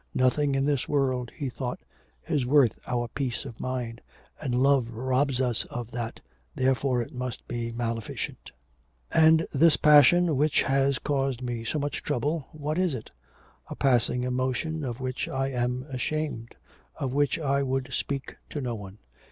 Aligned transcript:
Nothing 0.15 0.55
in 0.55 0.65
this 0.65 0.89
world, 0.89 1.29
he 1.37 1.47
thought, 1.47 1.79
is 2.27 2.43
worth 2.43 2.73
our 2.87 3.07
peace 3.07 3.45
of 3.45 3.59
mind, 3.59 4.01
and 4.41 4.55
love 4.55 4.89
robs 4.89 5.39
us 5.39 5.63
of 5.65 5.91
that, 5.91 6.19
therefore 6.55 7.03
it 7.03 7.13
must 7.13 7.47
be 7.47 7.71
maleficent. 7.71 8.51
'And 9.11 9.45
this 9.53 9.77
passion 9.77 10.37
which 10.37 10.63
has 10.63 10.97
caused 10.97 11.43
me 11.43 11.63
so 11.63 11.77
much 11.77 12.01
trouble, 12.01 12.47
what 12.51 12.79
is 12.79 12.95
it? 12.95 13.11
A 13.69 13.75
passing 13.75 14.23
emotion 14.23 14.83
of 14.83 15.01
which 15.01 15.29
I 15.29 15.49
am 15.49 15.83
ashamed, 15.87 16.55
of 16.95 17.13
which 17.13 17.37
I 17.37 17.61
would 17.61 17.93
speak 17.93 18.37
to 18.49 18.59
no 18.59 18.73
one. 18.73 18.97